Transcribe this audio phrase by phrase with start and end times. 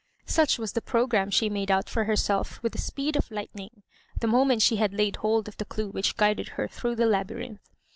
[0.25, 3.83] Such was the programme she made out for herself with the speed of lightning,
[4.19, 7.35] the moment she had laid hold of the due which guided her through the laby
[7.35, 7.59] rinth.